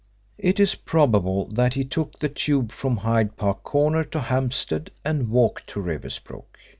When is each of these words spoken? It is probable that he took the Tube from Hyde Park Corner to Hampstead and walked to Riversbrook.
It 0.39 0.59
is 0.59 0.73
probable 0.73 1.45
that 1.49 1.75
he 1.75 1.83
took 1.83 2.17
the 2.17 2.27
Tube 2.27 2.71
from 2.71 2.97
Hyde 2.97 3.37
Park 3.37 3.61
Corner 3.61 4.03
to 4.05 4.19
Hampstead 4.19 4.89
and 5.05 5.29
walked 5.29 5.67
to 5.67 5.79
Riversbrook. 5.79 6.57